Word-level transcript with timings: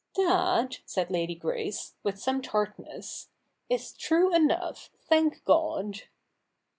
'That,' 0.15 0.79
said 0.83 1.11
Lady 1.11 1.35
Grace, 1.35 1.93
with 2.01 2.19
some 2.19 2.41
tartness,' 2.41 3.29
is 3.69 3.93
true 3.93 4.33
enough, 4.35 4.89
thank 5.07 5.45
God 5.45 6.01